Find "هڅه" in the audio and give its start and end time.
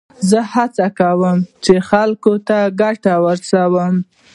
0.53-0.87